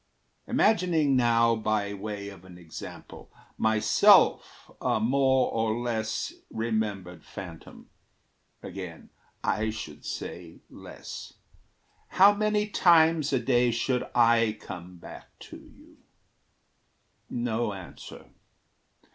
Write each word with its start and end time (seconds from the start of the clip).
Imagining 0.47 1.15
now, 1.15 1.55
by 1.55 1.93
way 1.93 2.29
of 2.29 2.43
an 2.43 2.57
example, 2.57 3.29
Myself 3.55 4.71
a 4.81 4.99
more 4.99 5.51
or 5.51 5.77
less 5.77 6.33
remembered 6.49 7.23
phantom 7.23 7.87
Again, 8.63 9.11
I 9.43 9.69
should 9.69 10.03
say 10.03 10.61
less 10.71 11.33
how 12.07 12.33
many 12.33 12.67
times 12.67 13.31
A 13.31 13.37
day 13.37 13.69
should 13.69 14.03
I 14.15 14.57
come 14.59 14.97
back 14.97 15.37
to 15.41 15.57
you? 15.57 15.97
No 17.29 17.73
answer. 17.73 18.25